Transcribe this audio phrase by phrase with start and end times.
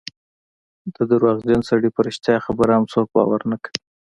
[0.95, 3.79] د درواغجن سړي په رښتیا خبره هم څوک باور نه کوي.